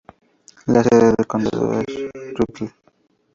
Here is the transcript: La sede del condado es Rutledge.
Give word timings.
La 0.65 0.83
sede 0.83 1.13
del 1.15 1.27
condado 1.27 1.79
es 1.81 1.85
Rutledge. 2.33 2.73